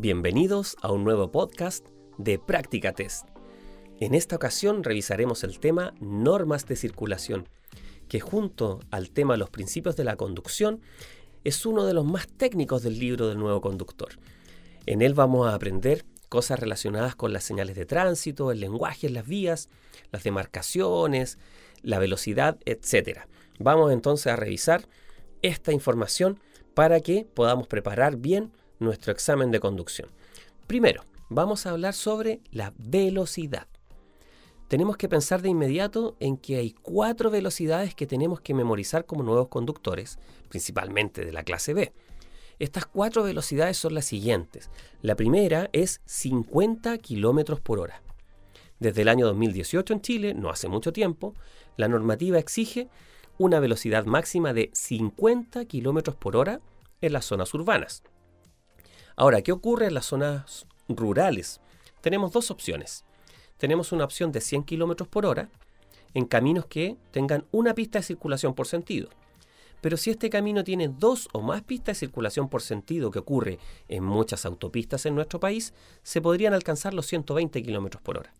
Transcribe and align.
Bienvenidos 0.00 0.78
a 0.80 0.90
un 0.90 1.04
nuevo 1.04 1.30
podcast 1.30 1.86
de 2.16 2.38
Práctica 2.38 2.94
Test. 2.94 3.26
En 3.98 4.14
esta 4.14 4.34
ocasión 4.34 4.82
revisaremos 4.82 5.44
el 5.44 5.60
tema 5.60 5.92
normas 6.00 6.64
de 6.64 6.76
circulación, 6.76 7.46
que 8.08 8.18
junto 8.18 8.80
al 8.90 9.10
tema 9.10 9.36
los 9.36 9.50
principios 9.50 9.96
de 9.96 10.04
la 10.04 10.16
conducción 10.16 10.80
es 11.44 11.66
uno 11.66 11.84
de 11.84 11.92
los 11.92 12.06
más 12.06 12.28
técnicos 12.28 12.82
del 12.82 12.98
libro 12.98 13.28
del 13.28 13.38
nuevo 13.38 13.60
conductor. 13.60 14.18
En 14.86 15.02
él 15.02 15.12
vamos 15.12 15.46
a 15.46 15.54
aprender 15.54 16.06
cosas 16.30 16.58
relacionadas 16.58 17.14
con 17.14 17.34
las 17.34 17.44
señales 17.44 17.76
de 17.76 17.84
tránsito, 17.84 18.52
el 18.52 18.60
lenguaje 18.60 19.06
en 19.06 19.12
las 19.12 19.26
vías, 19.26 19.68
las 20.12 20.24
demarcaciones, 20.24 21.36
la 21.82 21.98
velocidad, 21.98 22.56
etc. 22.64 23.26
Vamos 23.58 23.92
entonces 23.92 24.28
a 24.28 24.36
revisar 24.36 24.88
esta 25.42 25.72
información 25.72 26.40
para 26.72 27.00
que 27.00 27.26
podamos 27.34 27.66
preparar 27.66 28.16
bien 28.16 28.50
nuestro 28.80 29.12
examen 29.12 29.50
de 29.50 29.60
conducción. 29.60 30.08
Primero, 30.66 31.04
vamos 31.28 31.64
a 31.64 31.70
hablar 31.70 31.94
sobre 31.94 32.40
la 32.50 32.74
velocidad. 32.76 33.68
Tenemos 34.68 34.96
que 34.96 35.08
pensar 35.08 35.42
de 35.42 35.48
inmediato 35.48 36.16
en 36.20 36.36
que 36.36 36.56
hay 36.56 36.72
cuatro 36.72 37.30
velocidades 37.30 37.94
que 37.94 38.06
tenemos 38.06 38.40
que 38.40 38.54
memorizar 38.54 39.04
como 39.04 39.22
nuevos 39.22 39.48
conductores, 39.48 40.18
principalmente 40.48 41.24
de 41.24 41.32
la 41.32 41.42
clase 41.42 41.74
B. 41.74 41.92
Estas 42.60 42.86
cuatro 42.86 43.22
velocidades 43.22 43.78
son 43.78 43.94
las 43.94 44.04
siguientes. 44.04 44.70
La 45.02 45.16
primera 45.16 45.70
es 45.72 46.02
50 46.04 46.98
km 46.98 47.58
por 47.60 47.80
hora. 47.80 48.02
Desde 48.78 49.02
el 49.02 49.08
año 49.08 49.26
2018 49.26 49.94
en 49.94 50.00
Chile, 50.02 50.34
no 50.34 50.50
hace 50.50 50.68
mucho 50.68 50.92
tiempo, 50.92 51.34
la 51.76 51.88
normativa 51.88 52.38
exige 52.38 52.88
una 53.38 53.60
velocidad 53.60 54.04
máxima 54.04 54.52
de 54.52 54.70
50 54.72 55.64
km 55.64 56.14
por 56.14 56.36
hora 56.36 56.60
en 57.00 57.12
las 57.12 57.24
zonas 57.24 57.52
urbanas. 57.54 58.02
Ahora, 59.20 59.42
¿qué 59.42 59.52
ocurre 59.52 59.88
en 59.88 59.92
las 59.92 60.06
zonas 60.06 60.64
rurales? 60.88 61.60
Tenemos 62.00 62.32
dos 62.32 62.50
opciones. 62.50 63.04
Tenemos 63.58 63.92
una 63.92 64.04
opción 64.04 64.32
de 64.32 64.40
100 64.40 64.62
km 64.62 65.06
por 65.06 65.26
hora 65.26 65.50
en 66.14 66.24
caminos 66.24 66.64
que 66.64 66.96
tengan 67.10 67.44
una 67.52 67.74
pista 67.74 67.98
de 67.98 68.04
circulación 68.04 68.54
por 68.54 68.66
sentido. 68.66 69.10
Pero 69.82 69.98
si 69.98 70.08
este 70.08 70.30
camino 70.30 70.64
tiene 70.64 70.88
dos 70.88 71.28
o 71.34 71.42
más 71.42 71.60
pistas 71.60 71.96
de 71.96 72.06
circulación 72.06 72.48
por 72.48 72.62
sentido, 72.62 73.10
que 73.10 73.18
ocurre 73.18 73.58
en 73.88 74.04
muchas 74.04 74.46
autopistas 74.46 75.04
en 75.04 75.16
nuestro 75.16 75.38
país, 75.38 75.74
se 76.02 76.22
podrían 76.22 76.54
alcanzar 76.54 76.94
los 76.94 77.04
120 77.04 77.62
km 77.62 77.98
por 77.98 78.16
hora. 78.16 78.32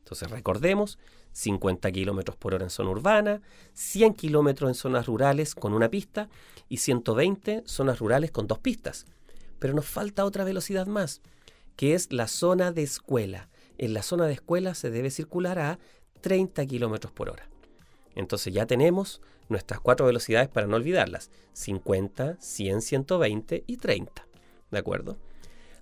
Entonces 0.00 0.30
recordemos, 0.30 0.98
50 1.32 1.90
km 1.92 2.36
por 2.36 2.52
hora 2.52 2.64
en 2.64 2.70
zona 2.70 2.90
urbana, 2.90 3.40
100 3.72 4.12
km 4.12 4.68
en 4.68 4.74
zonas 4.74 5.06
rurales 5.06 5.54
con 5.54 5.72
una 5.72 5.88
pista 5.88 6.28
y 6.68 6.76
120 6.76 7.62
zonas 7.64 8.00
rurales 8.00 8.30
con 8.32 8.46
dos 8.46 8.58
pistas. 8.58 9.06
Pero 9.58 9.74
nos 9.74 9.86
falta 9.86 10.24
otra 10.24 10.44
velocidad 10.44 10.86
más, 10.86 11.22
que 11.76 11.94
es 11.94 12.12
la 12.12 12.28
zona 12.28 12.72
de 12.72 12.82
escuela. 12.82 13.48
En 13.78 13.94
la 13.94 14.02
zona 14.02 14.26
de 14.26 14.34
escuela 14.34 14.74
se 14.74 14.90
debe 14.90 15.10
circular 15.10 15.58
a 15.58 15.78
30 16.20 16.66
km 16.66 17.10
por 17.12 17.30
hora. 17.30 17.48
Entonces 18.14 18.52
ya 18.52 18.66
tenemos 18.66 19.20
nuestras 19.48 19.80
cuatro 19.80 20.06
velocidades 20.06 20.48
para 20.48 20.66
no 20.66 20.76
olvidarlas. 20.76 21.30
50, 21.52 22.36
100, 22.40 22.82
120 22.82 23.64
y 23.66 23.76
30. 23.76 24.26
¿De 24.70 24.78
acuerdo? 24.78 25.18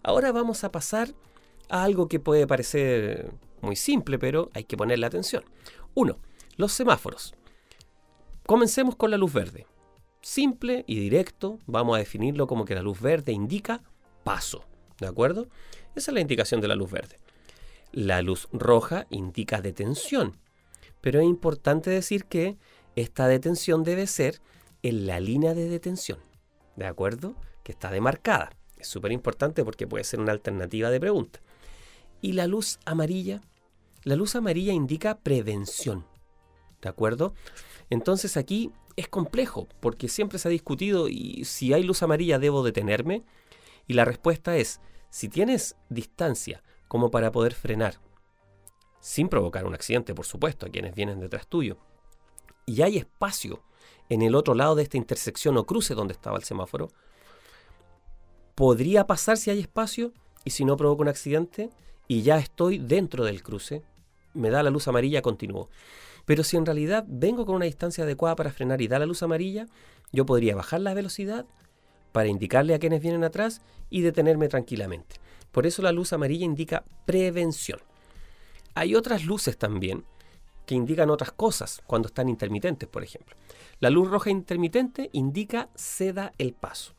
Ahora 0.02 0.32
vamos 0.32 0.64
a 0.64 0.72
pasar 0.72 1.14
a 1.68 1.84
algo 1.84 2.08
que 2.08 2.20
puede 2.20 2.46
parecer 2.46 3.32
muy 3.60 3.76
simple, 3.76 4.18
pero 4.18 4.50
hay 4.52 4.64
que 4.64 4.76
ponerle 4.76 5.06
atención. 5.06 5.44
Uno, 5.94 6.18
los 6.56 6.72
semáforos. 6.72 7.34
Comencemos 8.46 8.96
con 8.96 9.10
la 9.10 9.16
luz 9.16 9.32
verde 9.32 9.66
simple 10.24 10.84
y 10.86 10.98
directo, 10.98 11.58
vamos 11.66 11.96
a 11.96 11.98
definirlo 11.98 12.46
como 12.46 12.64
que 12.64 12.74
la 12.74 12.82
luz 12.82 13.00
verde 13.00 13.32
indica 13.32 13.82
paso. 14.24 14.64
¿De 14.98 15.06
acuerdo? 15.06 15.48
Esa 15.94 16.10
es 16.10 16.14
la 16.14 16.20
indicación 16.20 16.60
de 16.60 16.68
la 16.68 16.74
luz 16.74 16.90
verde. 16.90 17.18
La 17.92 18.22
luz 18.22 18.48
roja 18.52 19.06
indica 19.10 19.60
detención. 19.60 20.36
Pero 21.00 21.20
es 21.20 21.26
importante 21.26 21.90
decir 21.90 22.24
que 22.24 22.56
esta 22.96 23.28
detención 23.28 23.84
debe 23.84 24.06
ser 24.06 24.40
en 24.82 25.06
la 25.06 25.20
línea 25.20 25.54
de 25.54 25.68
detención. 25.68 26.18
¿De 26.76 26.86
acuerdo? 26.86 27.36
Que 27.62 27.72
está 27.72 27.90
demarcada. 27.90 28.50
Es 28.78 28.88
súper 28.88 29.12
importante 29.12 29.62
porque 29.64 29.86
puede 29.86 30.04
ser 30.04 30.20
una 30.20 30.32
alternativa 30.32 30.90
de 30.90 31.00
pregunta. 31.00 31.40
Y 32.22 32.32
la 32.32 32.46
luz 32.46 32.78
amarilla. 32.86 33.42
La 34.04 34.16
luz 34.16 34.34
amarilla 34.36 34.72
indica 34.72 35.18
prevención. 35.18 36.06
¿De 36.80 36.88
acuerdo? 36.88 37.34
Entonces 37.90 38.36
aquí 38.36 38.72
es 38.96 39.08
complejo, 39.08 39.68
porque 39.80 40.08
siempre 40.08 40.38
se 40.38 40.48
ha 40.48 40.50
discutido 40.50 41.08
y 41.08 41.44
si 41.44 41.72
hay 41.72 41.82
luz 41.82 42.02
amarilla 42.02 42.38
debo 42.38 42.62
detenerme. 42.62 43.24
Y 43.86 43.94
la 43.94 44.04
respuesta 44.04 44.56
es, 44.56 44.80
si 45.10 45.28
tienes 45.28 45.76
distancia 45.88 46.62
como 46.88 47.10
para 47.10 47.32
poder 47.32 47.54
frenar, 47.54 48.00
sin 49.00 49.28
provocar 49.28 49.66
un 49.66 49.74
accidente, 49.74 50.14
por 50.14 50.24
supuesto, 50.24 50.66
a 50.66 50.70
quienes 50.70 50.94
vienen 50.94 51.20
detrás 51.20 51.46
tuyo, 51.46 51.76
y 52.66 52.82
hay 52.82 52.96
espacio 52.96 53.62
en 54.08 54.22
el 54.22 54.34
otro 54.34 54.54
lado 54.54 54.74
de 54.74 54.82
esta 54.82 54.96
intersección 54.96 55.56
o 55.56 55.66
cruce 55.66 55.94
donde 55.94 56.14
estaba 56.14 56.38
el 56.38 56.44
semáforo, 56.44 56.88
podría 58.54 59.06
pasar 59.06 59.36
si 59.36 59.50
hay 59.50 59.60
espacio 59.60 60.12
y 60.44 60.50
si 60.50 60.64
no 60.64 60.76
provoca 60.76 61.02
un 61.02 61.08
accidente 61.08 61.70
y 62.06 62.22
ya 62.22 62.38
estoy 62.38 62.78
dentro 62.78 63.24
del 63.24 63.42
cruce, 63.42 63.82
me 64.34 64.50
da 64.50 64.62
la 64.62 64.70
luz 64.70 64.88
amarilla, 64.88 65.22
continúo. 65.22 65.68
Pero 66.24 66.44
si 66.44 66.56
en 66.56 66.66
realidad 66.66 67.04
vengo 67.06 67.44
con 67.46 67.56
una 67.56 67.66
distancia 67.66 68.04
adecuada 68.04 68.36
para 68.36 68.52
frenar 68.52 68.80
y 68.80 68.88
da 68.88 68.98
la 68.98 69.06
luz 69.06 69.22
amarilla, 69.22 69.66
yo 70.12 70.26
podría 70.26 70.56
bajar 70.56 70.80
la 70.80 70.94
velocidad 70.94 71.46
para 72.12 72.28
indicarle 72.28 72.74
a 72.74 72.78
quienes 72.78 73.02
vienen 73.02 73.24
atrás 73.24 73.60
y 73.90 74.02
detenerme 74.02 74.48
tranquilamente. 74.48 75.16
Por 75.52 75.66
eso 75.66 75.82
la 75.82 75.92
luz 75.92 76.12
amarilla 76.12 76.44
indica 76.44 76.84
prevención. 77.04 77.80
Hay 78.74 78.94
otras 78.94 79.24
luces 79.24 79.56
también 79.56 80.04
que 80.66 80.74
indican 80.74 81.10
otras 81.10 81.32
cosas 81.32 81.82
cuando 81.86 82.08
están 82.08 82.28
intermitentes, 82.28 82.88
por 82.88 83.02
ejemplo. 83.02 83.36
La 83.80 83.90
luz 83.90 84.10
roja 84.10 84.30
intermitente 84.30 85.10
indica 85.12 85.68
ceda 85.76 86.32
el 86.38 86.54
paso. 86.54 86.94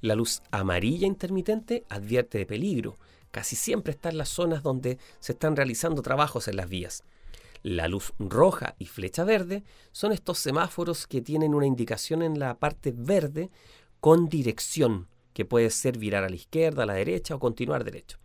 La 0.00 0.14
luz 0.14 0.42
amarilla 0.50 1.06
intermitente 1.06 1.84
advierte 1.88 2.38
de 2.38 2.46
peligro. 2.46 2.96
Casi 3.30 3.56
siempre 3.56 3.92
está 3.92 4.10
en 4.10 4.18
las 4.18 4.28
zonas 4.28 4.62
donde 4.62 4.98
se 5.20 5.32
están 5.32 5.56
realizando 5.56 6.02
trabajos 6.02 6.48
en 6.48 6.56
las 6.56 6.68
vías. 6.68 7.04
La 7.68 7.88
luz 7.88 8.12
roja 8.20 8.76
y 8.78 8.86
flecha 8.86 9.24
verde 9.24 9.64
son 9.90 10.12
estos 10.12 10.38
semáforos 10.38 11.08
que 11.08 11.20
tienen 11.20 11.52
una 11.52 11.66
indicación 11.66 12.22
en 12.22 12.38
la 12.38 12.60
parte 12.60 12.94
verde 12.96 13.50
con 13.98 14.28
dirección, 14.28 15.08
que 15.32 15.44
puede 15.44 15.70
ser 15.70 15.98
virar 15.98 16.22
a 16.22 16.28
la 16.28 16.36
izquierda, 16.36 16.84
a 16.84 16.86
la 16.86 16.92
derecha 16.92 17.34
o 17.34 17.40
continuar 17.40 17.82
derecho. 17.82 18.18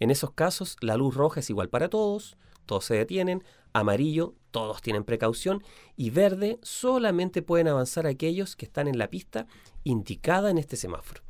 En 0.00 0.10
esos 0.10 0.30
casos, 0.30 0.78
la 0.80 0.96
luz 0.96 1.14
roja 1.14 1.40
es 1.40 1.50
igual 1.50 1.68
para 1.68 1.90
todos, 1.90 2.38
todos 2.64 2.86
se 2.86 2.94
detienen, 2.94 3.44
amarillo, 3.74 4.36
todos 4.52 4.80
tienen 4.80 5.04
precaución, 5.04 5.62
y 5.94 6.08
verde 6.08 6.58
solamente 6.62 7.42
pueden 7.42 7.68
avanzar 7.68 8.06
aquellos 8.06 8.56
que 8.56 8.64
están 8.64 8.88
en 8.88 8.96
la 8.96 9.10
pista 9.10 9.46
indicada 9.84 10.50
en 10.50 10.56
este 10.56 10.76
semáforo. 10.76 11.20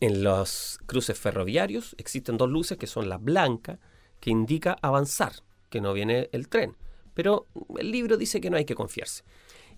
En 0.00 0.22
los 0.22 0.78
cruces 0.84 1.18
ferroviarios 1.18 1.94
existen 1.96 2.36
dos 2.36 2.50
luces 2.50 2.76
que 2.76 2.86
son 2.86 3.08
la 3.08 3.16
blanca, 3.16 3.78
que 4.20 4.28
indica 4.28 4.76
avanzar, 4.82 5.32
que 5.72 5.80
no 5.80 5.92
viene 5.94 6.28
el 6.30 6.48
tren. 6.48 6.76
Pero 7.14 7.46
el 7.78 7.90
libro 7.90 8.16
dice 8.16 8.40
que 8.40 8.50
no 8.50 8.56
hay 8.56 8.64
que 8.64 8.76
confiarse. 8.76 9.24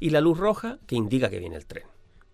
Y 0.00 0.10
la 0.10 0.20
luz 0.20 0.36
roja 0.36 0.78
que 0.86 0.96
indica 0.96 1.30
que 1.30 1.38
viene 1.38 1.56
el 1.56 1.66
tren, 1.66 1.84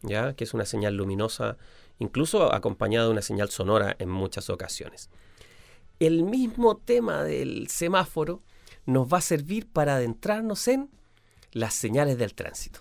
¿ya? 0.03 0.35
que 0.35 0.45
es 0.45 0.55
una 0.55 0.65
señal 0.65 0.97
luminosa, 0.97 1.59
incluso 1.99 2.53
acompañada 2.53 3.07
de 3.07 3.13
una 3.13 3.23
señal 3.23 3.51
sonora 3.51 3.95
en 3.99 4.09
muchas 4.09 4.49
ocasiones. 4.51 5.11
El 6.01 6.25
mismo 6.25 6.79
tema 6.79 7.23
del 7.23 7.69
semáforo 7.69 8.43
nos 8.87 9.13
va 9.13 9.19
a 9.19 9.23
servir 9.23 9.69
para 9.69 9.97
adentrarnos 9.97 10.67
en 10.67 10.91
las 11.53 11.75
señales 11.75 12.17
del 12.17 12.35
tránsito. 12.35 12.81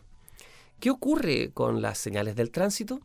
¿Qué 0.79 0.89
ocurre 0.89 1.51
con 1.53 1.81
las 1.81 1.97
señales 1.97 2.37
del 2.37 2.51
tránsito? 2.51 3.01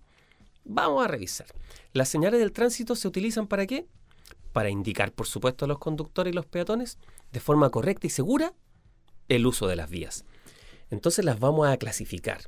Vamos 0.65 1.05
a 1.05 1.09
revisar. 1.09 1.49
Las 1.93 2.09
señales 2.09 2.39
del 2.39 2.53
tránsito 2.53 2.95
se 2.95 3.09
utilizan 3.09 3.49
para 3.49 3.67
qué? 3.67 3.89
Para 4.55 4.71
indicar, 4.71 5.11
por 5.11 5.27
supuesto, 5.27 5.65
a 5.65 5.69
los 5.69 5.81
conductores 5.81 6.33
y 6.33 6.35
los 6.35 6.47
peatones 6.47 6.97
de 7.33 7.41
forma 7.41 7.71
correcta 7.71 8.07
y 8.07 8.11
segura 8.11 8.55
el 9.29 9.47
uso 9.47 9.67
de 9.67 9.75
las 9.75 9.91
vías. 9.91 10.25
Entonces 10.91 11.25
las 11.25 11.41
vamos 11.41 11.67
a 11.67 11.77
clasificar 11.77 12.43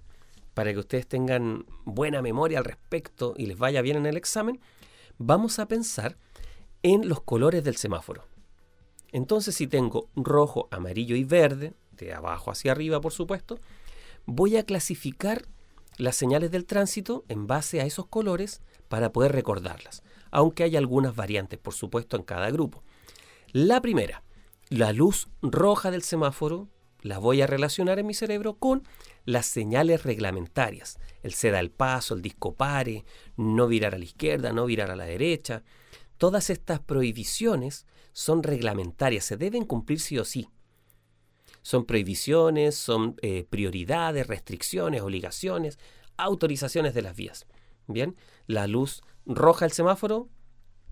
para 0.55 0.73
que 0.73 0.79
ustedes 0.79 1.09
tengan 1.09 1.67
buena 1.85 2.23
memoria 2.23 2.59
al 2.59 2.65
respecto 2.65 3.35
y 3.37 3.47
les 3.47 3.59
vaya 3.59 3.83
bien 3.83 3.97
en 3.97 4.07
el 4.07 4.17
examen. 4.17 4.61
Vamos 5.19 5.59
a 5.59 5.67
pensar 5.67 6.17
en 6.85 7.09
los 7.09 7.23
colores 7.23 7.65
del 7.65 7.75
semáforo. 7.75 8.25
Entonces, 9.11 9.57
si 9.57 9.67
tengo 9.67 10.09
rojo, 10.15 10.69
amarillo 10.71 11.17
y 11.17 11.25
verde, 11.25 11.75
de 11.91 12.15
abajo 12.15 12.53
hacia 12.53 12.71
arriba, 12.71 13.01
por 13.01 13.13
supuesto, 13.13 13.59
voy 14.27 14.57
a 14.57 14.65
clasificar 14.65 15.43
las 15.97 16.15
señales 16.15 16.53
del 16.53 16.67
tránsito 16.67 17.25
en 17.27 17.49
base 17.49 17.81
a 17.81 17.85
esos 17.85 18.07
colores 18.07 18.61
para 18.89 19.11
poder 19.11 19.33
recordarlas 19.33 20.05
aunque 20.37 20.65
hay 20.65 20.77
algunas 20.77 21.17
variantes, 21.17 21.59
por 21.59 21.73
supuesto, 21.73 22.15
en 22.15 22.23
cada 22.23 22.51
grupo. 22.51 22.83
La 23.53 23.81
primera, 23.81 24.23
la 24.69 24.93
luz 24.93 25.29
roja 25.41 25.91
del 25.91 26.03
semáforo, 26.03 26.69
la 27.01 27.17
voy 27.17 27.41
a 27.41 27.47
relacionar 27.47 27.99
en 27.99 28.07
mi 28.07 28.13
cerebro 28.13 28.59
con 28.59 28.83
las 29.25 29.47
señales 29.47 30.03
reglamentarias. 30.03 30.99
El 31.23 31.33
ceda 31.33 31.59
el 31.59 31.71
paso, 31.71 32.13
el 32.13 32.21
disco 32.21 32.53
pare, 32.53 33.07
no 33.39 33.67
virar 33.67 33.95
a 33.95 33.99
la 33.99 34.05
izquierda, 34.05 34.53
no 34.53 34.67
virar 34.67 34.91
a 34.91 34.97
la 34.97 35.07
derecha. 35.07 35.63
Todas 36.19 36.51
estas 36.51 36.81
prohibiciones 36.81 37.87
son 38.13 38.43
reglamentarias, 38.43 39.25
se 39.25 39.39
deben 39.39 39.65
cumplir 39.65 40.01
sí 40.01 40.19
o 40.19 40.27
sí. 40.27 40.51
Son 41.63 41.87
prohibiciones, 41.87 42.75
son 42.75 43.17
eh, 43.23 43.47
prioridades, 43.49 44.27
restricciones, 44.27 45.01
obligaciones, 45.01 45.79
autorizaciones 46.19 46.93
de 46.93 47.01
las 47.01 47.17
vías. 47.17 47.47
Bien, 47.87 48.17
la 48.47 48.67
luz 48.67 49.03
roja 49.27 49.65
del 49.65 49.73
semáforo 49.73 50.29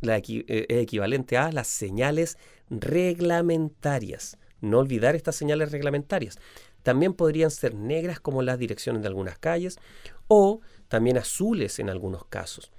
eh, 0.02 0.66
es 0.68 0.82
equivalente 0.82 1.36
a 1.36 1.52
las 1.52 1.68
señales 1.68 2.38
reglamentarias. 2.68 4.38
No 4.60 4.78
olvidar 4.78 5.14
estas 5.14 5.36
señales 5.36 5.72
reglamentarias. 5.72 6.38
También 6.82 7.14
podrían 7.14 7.50
ser 7.50 7.74
negras 7.74 8.20
como 8.20 8.42
las 8.42 8.58
direcciones 8.58 9.02
de 9.02 9.08
algunas 9.08 9.38
calles 9.38 9.78
o 10.28 10.60
también 10.88 11.16
azules 11.16 11.78
en 11.78 11.88
algunos 11.88 12.26
casos, 12.26 12.72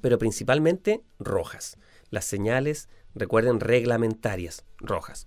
pero 0.00 0.18
principalmente 0.18 1.02
rojas. 1.18 1.78
Las 2.10 2.24
señales, 2.24 2.88
recuerden, 3.14 3.60
reglamentarias, 3.60 4.64
rojas. 4.78 5.26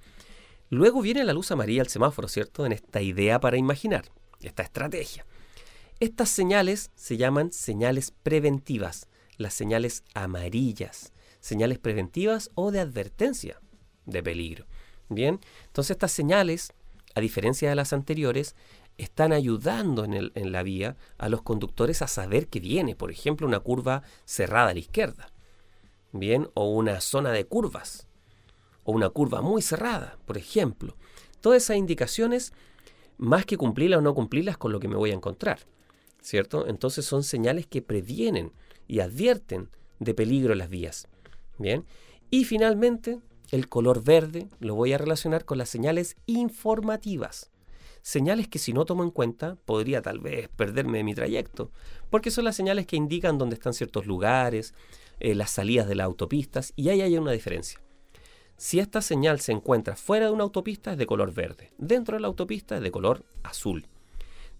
Luego 0.70 1.02
viene 1.02 1.24
la 1.24 1.34
luz 1.34 1.52
amarilla 1.52 1.82
al 1.82 1.88
semáforo, 1.88 2.28
¿cierto? 2.28 2.66
En 2.66 2.72
esta 2.72 3.02
idea 3.02 3.40
para 3.40 3.58
imaginar, 3.58 4.06
esta 4.42 4.64
estrategia. 4.64 5.26
Estas 6.02 6.30
señales 6.30 6.92
se 6.96 7.16
llaman 7.16 7.54
señales 7.54 8.12
preventivas, 8.12 9.08
las 9.38 9.54
señales 9.54 10.04
amarillas, 10.14 11.14
señales 11.40 11.80
preventivas 11.80 12.52
o 12.56 12.72
de 12.72 12.82
advertencia 12.82 13.62
de 14.06 14.22
peligro. 14.22 14.66
Bien, 15.08 15.40
entonces 15.68 15.92
estas 15.92 16.12
señales 16.12 16.74
a 17.16 17.22
diferencia 17.22 17.70
de 17.70 17.76
las 17.76 17.94
anteriores, 17.94 18.56
están 18.98 19.34
ayudando 19.34 20.06
en, 20.06 20.52
la 20.52 20.64
vía 20.64 20.96
a 21.18 21.30
los 21.30 21.42
conductores 21.42 22.02
a 22.02 22.08
saber 22.08 22.48
que 22.48 22.60
viene, 22.60 22.96
por 22.96 23.12
ejemplo, 23.12 23.48
una 23.48 23.60
curva 23.60 24.04
cerrada 24.26 24.70
a 24.70 24.74
la 24.74 24.80
izquierda, 24.80 25.32
bien, 26.12 26.50
o 26.54 26.70
una 26.72 27.02
zona 27.02 27.32
de 27.32 27.46
curvas, 27.46 28.08
o 28.84 28.92
una 28.92 29.10
curva 29.10 29.42
muy 29.42 29.62
cerrada, 29.62 30.18
por 30.26 30.38
ejemplo. 30.38 30.96
Todas 31.40 31.64
esas 31.64 31.78
indicaciones, 31.78 32.54
más 33.18 33.46
que 33.46 33.58
cumplirlas 33.58 34.00
o 34.00 34.02
no 34.02 34.14
cumplirlas 34.14 34.58
con 34.58 34.72
lo 34.72 34.80
que 34.80 34.88
me 34.88 34.96
voy 34.96 35.12
a 35.12 35.16
encontrar, 35.16 35.60
¿cierto? 36.22 36.68
Entonces 36.68 37.06
son 37.06 37.24
señales 37.24 37.68
que 37.68 37.82
previenen 37.82 38.54
y 38.88 39.00
advierten 39.00 39.70
de 40.00 40.14
peligro 40.14 40.56
las 40.56 40.70
vías, 40.70 41.08
bien. 41.58 41.86
Y 42.30 42.46
finalmente, 42.46 43.20
el 43.52 43.68
color 43.68 44.04
verde 44.04 44.48
lo 44.60 44.76
voy 44.76 44.94
a 44.94 44.98
relacionar 44.98 45.46
con 45.46 45.58
las 45.58 45.70
señales 45.70 46.16
informativas. 46.26 47.52
Señales 48.02 48.48
que 48.48 48.58
si 48.58 48.74
no 48.74 48.86
tomo 48.86 49.04
en 49.04 49.12
cuenta 49.12 49.58
podría 49.66 50.02
tal 50.02 50.20
vez 50.20 50.50
perderme 50.50 51.00
de 51.00 51.04
mi 51.04 51.14
trayecto, 51.14 51.72
porque 52.10 52.32
son 52.32 52.46
las 52.46 52.56
señales 52.56 52.88
que 52.88 52.96
indican 52.96 53.38
dónde 53.38 53.56
están 53.56 53.74
ciertos 53.74 54.08
lugares, 54.08 54.74
eh, 55.20 55.36
las 55.36 55.52
salidas 55.52 55.88
de 55.88 55.96
las 55.96 56.06
autopistas, 56.06 56.74
y 56.76 56.90
ahí 56.90 57.02
hay 57.02 57.18
una 57.18 57.32
diferencia. 57.32 57.80
Si 58.58 58.80
esta 58.80 59.02
señal 59.02 59.40
se 59.40 59.52
encuentra 59.52 59.96
fuera 59.96 60.28
de 60.28 60.32
una 60.32 60.44
autopista 60.44 60.94
es 60.94 60.98
de 60.98 61.06
color 61.06 61.34
verde, 61.34 61.72
dentro 61.78 62.16
de 62.16 62.22
la 62.22 62.28
autopista 62.28 62.78
es 62.78 62.82
de 62.82 62.92
color 62.92 63.24
azul. 63.44 63.88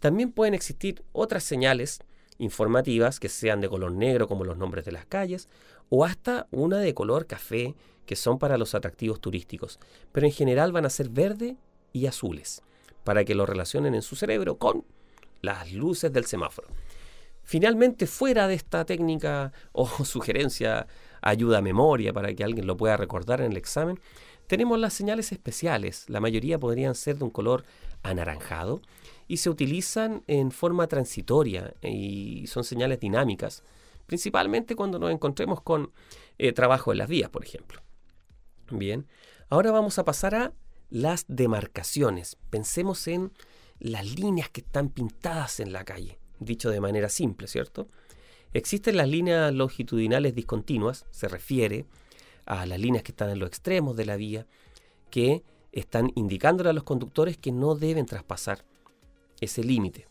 También 0.02 0.32
pueden 0.32 0.56
existir 0.56 1.04
otras 1.14 1.44
señales 1.44 2.00
informativas 2.40 3.20
que 3.20 3.30
sean 3.30 3.62
de 3.62 3.70
color 3.70 3.92
negro 3.92 4.28
como 4.28 4.44
los 4.44 4.58
nombres 4.58 4.84
de 4.84 4.92
las 4.92 5.06
calles, 5.06 5.48
o 5.90 6.04
hasta 6.04 6.48
una 6.50 6.80
de 6.80 6.96
color 6.96 7.28
café 7.28 7.76
que 8.08 8.16
son 8.16 8.40
para 8.40 8.58
los 8.58 8.74
atractivos 8.74 9.22
turísticos, 9.22 9.80
pero 10.12 10.26
en 10.26 10.34
general 10.34 10.72
van 10.72 10.86
a 10.86 10.90
ser 10.90 11.10
verde 11.10 11.56
y 11.94 12.08
azules, 12.08 12.64
para 13.04 13.24
que 13.24 13.36
lo 13.36 13.46
relacionen 13.46 13.94
en 13.94 14.02
su 14.02 14.16
cerebro 14.16 14.58
con 14.58 14.84
las 15.42 15.72
luces 15.72 16.12
del 16.12 16.26
semáforo. 16.26 16.68
Finalmente, 17.44 18.08
fuera 18.08 18.48
de 18.48 18.56
esta 18.56 18.86
técnica 18.86 19.54
o 19.72 19.88
sugerencia, 20.06 20.88
ayuda 21.22 21.60
a 21.60 21.62
memoria 21.62 22.12
para 22.12 22.34
que 22.34 22.44
alguien 22.44 22.66
lo 22.66 22.76
pueda 22.76 22.98
recordar 22.98 23.40
en 23.42 23.52
el 23.52 23.58
examen, 23.58 24.00
tenemos 24.52 24.78
las 24.78 24.94
señales 24.94 25.32
especiales. 25.32 26.10
La 26.10 26.20
mayoría 26.20 26.60
podrían 26.60 26.94
ser 26.94 27.18
de 27.18 27.24
un 27.24 27.30
color 27.30 27.64
anaranjado 28.04 28.82
y 29.30 29.38
se 29.38 29.50
utilizan 29.50 30.24
en 30.28 30.52
forma 30.52 30.88
transitoria 30.88 31.74
y 31.82 32.48
son 32.48 32.66
señales 32.66 33.00
dinámicas, 33.00 33.64
principalmente 34.08 34.76
cuando 34.76 35.00
nos 35.00 35.10
encontremos 35.10 35.62
con 35.62 35.94
eh, 36.38 36.52
trabajo 36.52 36.92
en 36.92 36.98
las 36.98 37.08
vías, 37.08 37.30
por 37.30 37.46
ejemplo. 37.46 37.82
Bien, 38.70 39.08
ahora 39.48 39.72
vamos 39.72 39.98
a 40.00 40.04
pasar 40.04 40.36
a 40.36 40.52
las 40.90 41.24
demarcaciones. 41.30 42.36
Pensemos 42.50 43.08
en 43.08 43.32
las 43.80 44.20
líneas 44.20 44.50
que 44.50 44.60
están 44.60 44.90
pintadas 44.90 45.62
en 45.62 45.72
la 45.72 45.86
calle, 45.86 46.20
dicho 46.42 46.70
de 46.70 46.82
manera 46.82 47.08
simple, 47.08 47.48
¿cierto? 47.48 47.88
Existen 48.52 48.98
las 48.98 49.08
líneas 49.08 49.54
longitudinales 49.54 50.36
discontinuas, 50.36 51.06
se 51.10 51.30
refiere 51.30 51.86
a 52.52 52.66
las 52.66 52.82
líneas 52.82 53.02
que 53.02 53.14
están 53.14 53.30
en 53.30 53.40
los 53.40 53.48
extremos 53.48 53.96
de 53.96 54.06
la 54.06 54.18
vía, 54.18 54.46
que 55.10 55.42
están 55.72 56.12
indicándole 56.16 56.70
a 56.70 56.74
los 56.74 56.84
conductores 56.84 57.38
que 57.38 57.54
no 57.54 57.76
deben 57.76 58.06
traspasar 58.06 58.66
ese 59.40 59.64
límite. 59.64 60.06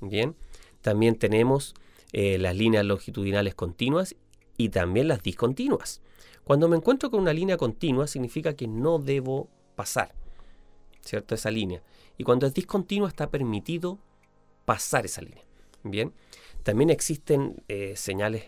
Bien, 0.00 0.36
también 0.82 1.16
tenemos 1.16 1.74
eh, 2.12 2.38
las 2.38 2.54
líneas 2.54 2.84
longitudinales 2.84 3.56
continuas 3.56 4.14
y 4.56 4.68
también 4.68 5.08
las 5.08 5.24
discontinuas. 5.24 6.00
Cuando 6.44 6.68
me 6.68 6.76
encuentro 6.76 7.10
con 7.10 7.18
una 7.22 7.32
línea 7.32 7.56
continua 7.56 8.06
significa 8.06 8.54
que 8.54 8.68
no 8.68 9.00
debo 9.00 9.48
pasar, 9.74 10.14
¿cierto? 11.00 11.34
Esa 11.34 11.50
línea. 11.50 11.82
Y 12.16 12.22
cuando 12.22 12.46
es 12.46 12.54
discontinua 12.54 13.08
está 13.08 13.30
permitido 13.30 13.98
pasar 14.64 15.06
esa 15.06 15.22
línea. 15.22 15.42
Bien. 15.82 16.12
También 16.62 16.90
existen 16.90 17.64
eh, 17.66 17.94
señales 17.96 18.44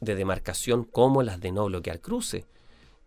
de 0.00 0.14
demarcación 0.14 0.84
como 0.84 1.24
las 1.24 1.40
de 1.40 1.50
no 1.50 1.64
bloquear 1.64 2.00
cruce. 2.00 2.44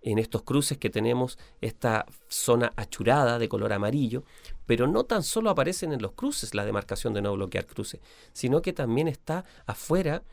En 0.01 0.17
estos 0.17 0.43
cruces 0.43 0.77
que 0.77 0.89
tenemos 0.89 1.37
esta 1.61 2.05
zona 2.27 2.71
achurada 2.75 3.37
de 3.37 3.49
color 3.49 3.73
amarillo, 3.73 4.23
pero 4.65 4.87
no 4.87 5.03
tan 5.03 5.23
solo 5.23 5.49
aparecen 5.49 5.91
en 5.91 6.01
los 6.01 6.13
cruces 6.13 6.55
la 6.55 6.65
demarcación 6.65 7.13
de 7.13 7.21
no 7.21 7.33
bloquear 7.33 7.65
cruce, 7.65 7.99
sino 8.31 8.61
que 8.61 8.73
también 8.73 9.07
está 9.07 9.43
afuera 9.65 10.23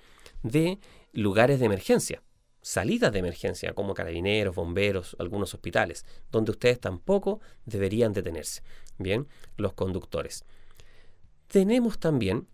de 0.42 0.78
lugares 1.12 1.58
de 1.58 1.66
emergencia 1.66 2.22
salidas 2.66 3.12
de 3.12 3.20
emergencia, 3.20 3.74
como 3.74 3.94
carabineros, 3.94 4.56
bomberos, 4.56 5.14
algunos 5.20 5.54
hospitales, 5.54 6.04
donde 6.32 6.50
ustedes 6.50 6.80
tampoco 6.80 7.40
deberían 7.64 8.12
detenerse. 8.12 8.60
Bien, 8.98 9.28
los 9.56 9.72
conductores. 9.74 10.44
Tenemos 11.46 12.00
también 12.00 12.48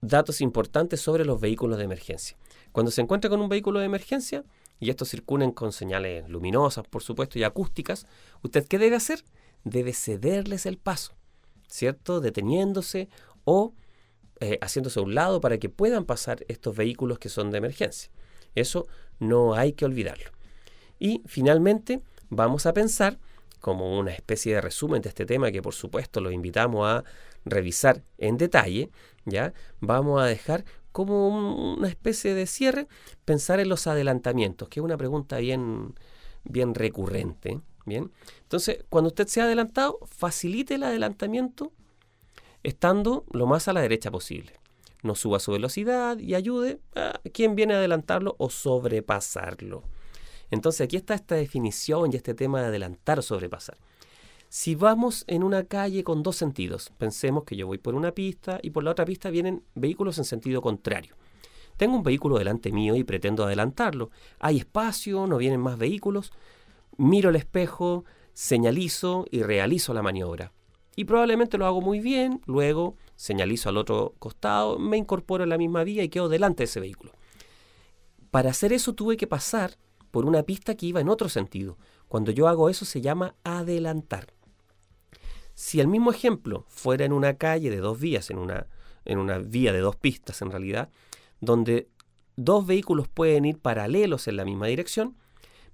datos 0.00 0.40
importantes 0.40 1.02
sobre 1.02 1.26
los 1.26 1.42
vehículos 1.42 1.76
de 1.76 1.84
emergencia. 1.84 2.38
Cuando 2.72 2.90
se 2.90 3.02
encuentra 3.02 3.28
con 3.28 3.42
un 3.42 3.50
vehículo 3.50 3.80
de 3.80 3.84
emergencia, 3.84 4.46
y 4.82 4.90
estos 4.90 5.10
circulen 5.10 5.52
con 5.52 5.70
señales 5.72 6.28
luminosas, 6.28 6.84
por 6.88 7.04
supuesto, 7.04 7.38
y 7.38 7.44
acústicas, 7.44 8.04
¿usted 8.42 8.66
qué 8.66 8.78
debe 8.78 8.96
hacer? 8.96 9.22
Debe 9.62 9.92
cederles 9.92 10.66
el 10.66 10.76
paso, 10.76 11.12
¿cierto? 11.68 12.20
Deteniéndose 12.20 13.08
o 13.44 13.74
eh, 14.40 14.58
haciéndose 14.60 14.98
a 14.98 15.04
un 15.04 15.14
lado 15.14 15.40
para 15.40 15.58
que 15.58 15.68
puedan 15.68 16.04
pasar 16.04 16.44
estos 16.48 16.74
vehículos 16.74 17.20
que 17.20 17.28
son 17.28 17.52
de 17.52 17.58
emergencia. 17.58 18.10
Eso 18.56 18.88
no 19.20 19.54
hay 19.54 19.72
que 19.74 19.84
olvidarlo. 19.84 20.32
Y 20.98 21.22
finalmente 21.26 22.02
vamos 22.28 22.66
a 22.66 22.74
pensar 22.74 23.20
como 23.60 23.96
una 23.96 24.10
especie 24.10 24.56
de 24.56 24.62
resumen 24.62 25.00
de 25.00 25.10
este 25.10 25.26
tema 25.26 25.52
que 25.52 25.62
por 25.62 25.74
supuesto 25.74 26.20
lo 26.20 26.32
invitamos 26.32 26.88
a 26.88 27.04
revisar 27.44 28.02
en 28.18 28.36
detalle, 28.36 28.90
¿ya? 29.26 29.54
Vamos 29.78 30.20
a 30.20 30.26
dejar 30.26 30.64
como 30.92 31.74
una 31.74 31.88
especie 31.88 32.34
de 32.34 32.46
cierre 32.46 32.86
pensar 33.24 33.60
en 33.60 33.68
los 33.68 33.86
adelantamientos, 33.86 34.68
que 34.68 34.80
es 34.80 34.84
una 34.84 34.96
pregunta 34.96 35.38
bien 35.38 35.94
bien 36.44 36.74
recurrente, 36.74 37.60
¿bien? 37.86 38.10
Entonces, 38.42 38.84
cuando 38.88 39.08
usted 39.08 39.28
se 39.28 39.40
ha 39.40 39.44
adelantado, 39.44 39.98
facilite 40.10 40.74
el 40.74 40.82
adelantamiento 40.82 41.72
estando 42.62 43.24
lo 43.32 43.46
más 43.46 43.68
a 43.68 43.72
la 43.72 43.80
derecha 43.80 44.10
posible 44.10 44.62
no 45.02 45.14
suba 45.14 45.40
su 45.40 45.52
velocidad 45.52 46.18
y 46.18 46.34
ayude 46.34 46.80
a 46.94 47.20
quien 47.32 47.54
viene 47.54 47.74
a 47.74 47.78
adelantarlo 47.78 48.36
o 48.38 48.50
sobrepasarlo. 48.50 49.82
Entonces 50.50 50.82
aquí 50.82 50.96
está 50.96 51.14
esta 51.14 51.34
definición 51.34 52.12
y 52.12 52.16
este 52.16 52.34
tema 52.34 52.60
de 52.60 52.68
adelantar 52.68 53.18
o 53.18 53.22
sobrepasar. 53.22 53.76
Si 54.54 54.74
vamos 54.74 55.24
en 55.28 55.44
una 55.44 55.64
calle 55.64 56.04
con 56.04 56.22
dos 56.22 56.36
sentidos, 56.36 56.92
pensemos 56.98 57.44
que 57.44 57.56
yo 57.56 57.66
voy 57.66 57.78
por 57.78 57.94
una 57.94 58.12
pista 58.12 58.58
y 58.62 58.68
por 58.68 58.84
la 58.84 58.90
otra 58.90 59.06
pista 59.06 59.30
vienen 59.30 59.64
vehículos 59.74 60.18
en 60.18 60.26
sentido 60.26 60.60
contrario. 60.60 61.16
Tengo 61.78 61.96
un 61.96 62.02
vehículo 62.02 62.36
delante 62.36 62.70
mío 62.70 62.94
y 62.94 63.02
pretendo 63.02 63.44
adelantarlo. 63.44 64.10
Hay 64.40 64.58
espacio, 64.58 65.26
no 65.26 65.38
vienen 65.38 65.58
más 65.58 65.78
vehículos. 65.78 66.32
Miro 66.98 67.30
el 67.30 67.36
espejo, 67.36 68.04
señalizo 68.34 69.24
y 69.30 69.42
realizo 69.42 69.94
la 69.94 70.02
maniobra. 70.02 70.52
Y 70.96 71.06
probablemente 71.06 71.56
lo 71.56 71.64
hago 71.64 71.80
muy 71.80 72.00
bien, 72.00 72.42
luego 72.44 72.96
señalizo 73.16 73.70
al 73.70 73.78
otro 73.78 74.14
costado, 74.18 74.78
me 74.78 74.98
incorporo 74.98 75.44
en 75.44 75.48
la 75.48 75.56
misma 75.56 75.82
vía 75.82 76.04
y 76.04 76.10
quedo 76.10 76.28
delante 76.28 76.60
de 76.60 76.64
ese 76.66 76.78
vehículo. 76.78 77.12
Para 78.30 78.50
hacer 78.50 78.74
eso 78.74 78.92
tuve 78.92 79.16
que 79.16 79.26
pasar 79.26 79.78
por 80.10 80.26
una 80.26 80.42
pista 80.42 80.74
que 80.74 80.84
iba 80.84 81.00
en 81.00 81.08
otro 81.08 81.30
sentido. 81.30 81.78
Cuando 82.06 82.32
yo 82.32 82.48
hago 82.48 82.68
eso 82.68 82.84
se 82.84 83.00
llama 83.00 83.34
adelantar. 83.44 84.34
Si 85.54 85.80
el 85.80 85.88
mismo 85.88 86.10
ejemplo 86.10 86.64
fuera 86.68 87.04
en 87.04 87.12
una 87.12 87.34
calle 87.34 87.70
de 87.70 87.78
dos 87.78 88.00
vías, 88.00 88.30
en 88.30 88.38
una, 88.38 88.66
en 89.04 89.18
una 89.18 89.38
vía 89.38 89.72
de 89.72 89.80
dos 89.80 89.96
pistas 89.96 90.42
en 90.42 90.50
realidad, 90.50 90.90
donde 91.40 91.88
dos 92.36 92.66
vehículos 92.66 93.08
pueden 93.08 93.44
ir 93.44 93.58
paralelos 93.58 94.28
en 94.28 94.36
la 94.36 94.44
misma 94.44 94.66
dirección, 94.66 95.16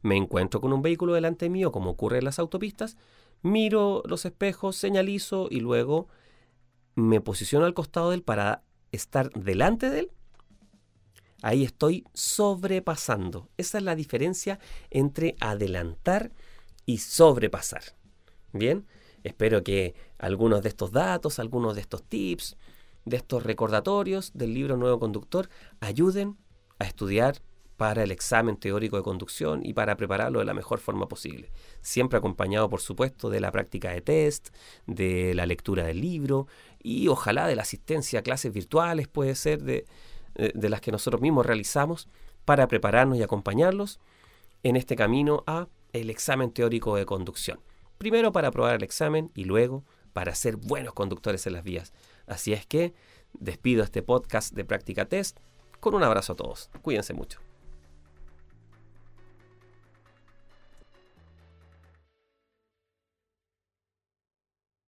me 0.03 0.17
encuentro 0.17 0.61
con 0.61 0.73
un 0.73 0.83
vehículo 0.83 1.15
delante 1.15 1.49
mío, 1.49 1.73
como 1.73 1.91
ocurre 1.91 2.19
en 2.19 2.25
las 2.25 2.39
autopistas, 2.39 2.97
miro 3.43 4.03
los 4.07 4.25
espejos, 4.25 4.77
señalizo 4.77 5.49
y 5.51 5.61
luego 5.61 6.09
me 6.95 7.21
posiciono 7.21 7.65
al 7.65 7.75
costado 7.75 8.11
de 8.11 8.17
él 8.17 8.23
para 8.23 8.63
estar 8.93 9.31
delante 9.31 9.91
de 9.91 10.01
él. 10.01 10.11
Ahí 11.43 11.63
estoy 11.63 12.05
sobrepasando. 12.15 13.49
Esa 13.57 13.79
es 13.79 13.85
la 13.85 13.95
diferencia 13.95 14.59
entre 14.91 15.37
adelantar 15.39 16.33
y 16.85 16.99
sobrepasar. 16.99 17.83
Bien, 18.53 18.87
espero 19.25 19.63
que 19.63 19.95
algunos 20.19 20.63
de 20.63 20.69
estos 20.69 20.93
datos, 20.93 21.39
algunos 21.39 21.75
de 21.75 21.81
estos 21.81 22.03
tips, 22.03 22.57
de 23.05 23.17
estos 23.17 23.43
recordatorios 23.43 24.33
del 24.35 24.55
libro 24.55 24.77
Nuevo 24.77 24.99
Conductor 24.99 25.49
ayuden 25.81 26.37
a 26.79 26.85
estudiar 26.85 27.41
para 27.77 28.03
el 28.03 28.11
examen 28.11 28.57
teórico 28.57 28.97
de 28.97 29.05
conducción 29.05 29.65
y 29.65 29.73
para 29.73 29.97
prepararlo 29.97 30.41
de 30.41 30.45
la 30.45 30.53
mejor 30.53 30.81
forma 30.81 31.07
posible. 31.07 31.53
Siempre 31.81 32.19
acompañado, 32.19 32.69
por 32.69 32.81
supuesto, 32.81 33.31
de 33.31 33.41
la 33.41 33.53
práctica 33.53 33.93
de 33.93 34.01
test, 34.01 34.49
de 34.87 35.33
la 35.35 35.47
lectura 35.47 35.85
del 35.85 36.01
libro 36.01 36.49
y 36.83 37.07
ojalá 37.07 37.47
de 37.47 37.55
la 37.55 37.63
asistencia 37.63 38.19
a 38.19 38.23
clases 38.23 38.53
virtuales, 38.53 39.07
puede 39.07 39.37
ser, 39.37 39.63
de, 39.63 39.87
de 40.35 40.69
las 40.69 40.81
que 40.81 40.91
nosotros 40.91 41.23
mismos 41.23 41.47
realizamos 41.47 42.09
para 42.45 42.67
prepararnos 42.67 43.17
y 43.17 43.23
acompañarlos 43.23 44.01
en 44.65 44.75
este 44.75 44.97
camino 44.97 45.45
a 45.47 45.69
el 45.93 46.11
examen 46.11 46.51
teórico 46.51 46.97
de 46.97 47.07
conducción. 47.07 47.61
Primero 47.99 48.33
para 48.33 48.49
aprobar 48.49 48.77
el 48.77 48.85
examen 48.85 49.31
y 49.35 49.45
luego 49.45 49.85
para 50.13 50.35
ser 50.35 50.57
buenos 50.57 50.95
conductores 50.95 51.47
en 51.47 51.53
las 51.53 51.65
vías. 51.65 51.93
Así 52.27 52.53
es 52.53 52.67
que 52.67 52.95
despido 53.33 53.83
este 53.85 54.03
podcast 54.03 54.55
de 54.55 54.65
práctica 54.65 55.05
test 55.05 55.39
con 55.81 55.95
un 55.95 56.03
abrazo 56.03 56.33
a 56.33 56.37
todos. 56.37 56.71
Cuídense 56.83 57.15
mucho. 57.15 57.48